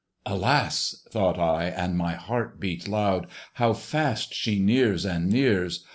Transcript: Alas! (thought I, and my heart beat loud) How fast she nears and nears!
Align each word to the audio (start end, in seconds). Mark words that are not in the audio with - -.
Alas! 0.25 1.05
(thought 1.11 1.37
I, 1.37 1.65
and 1.65 1.95
my 1.95 2.15
heart 2.15 2.59
beat 2.59 2.87
loud) 2.87 3.27
How 3.53 3.73
fast 3.73 4.33
she 4.33 4.57
nears 4.57 5.05
and 5.05 5.29
nears! 5.29 5.85